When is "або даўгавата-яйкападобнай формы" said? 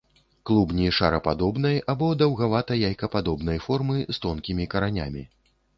1.95-3.97